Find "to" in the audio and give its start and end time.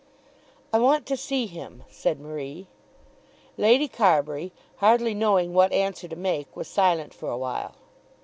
1.05-1.15, 6.07-6.15